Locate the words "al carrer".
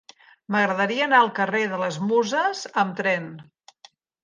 1.25-1.61